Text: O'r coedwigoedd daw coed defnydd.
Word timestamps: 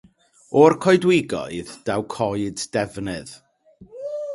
O'r 0.61 0.75
coedwigoedd 0.85 1.75
daw 1.91 2.07
coed 2.17 2.67
defnydd. 2.79 3.41